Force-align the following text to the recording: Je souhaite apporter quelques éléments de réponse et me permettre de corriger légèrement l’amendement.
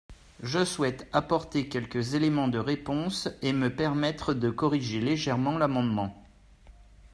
Je 0.41 0.65
souhaite 0.65 1.07
apporter 1.13 1.69
quelques 1.69 2.15
éléments 2.15 2.47
de 2.47 2.57
réponse 2.57 3.29
et 3.43 3.53
me 3.53 3.69
permettre 3.75 4.33
de 4.33 4.49
corriger 4.49 4.99
légèrement 4.99 5.59
l’amendement. 5.59 6.25